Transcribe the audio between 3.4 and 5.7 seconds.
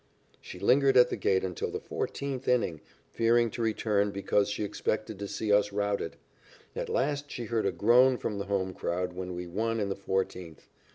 to return because she expected to see